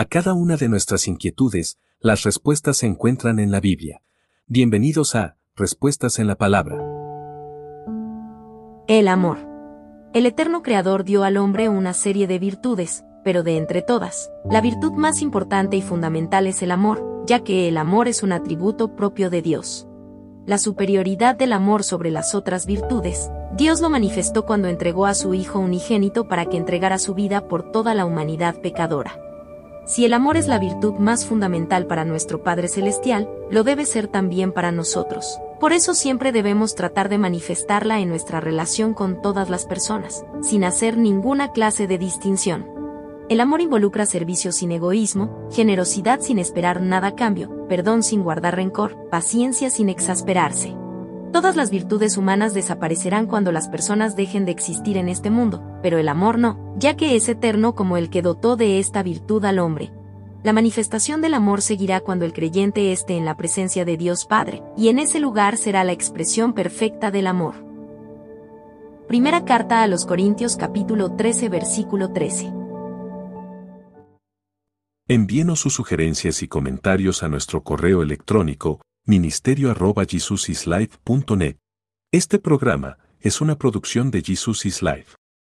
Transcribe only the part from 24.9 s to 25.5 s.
a su